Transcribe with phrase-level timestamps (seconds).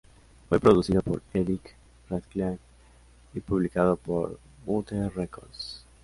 [0.49, 1.75] Fue producido por Eric
[2.09, 2.57] Radcliffe
[3.35, 5.85] y publicado por Mute Records.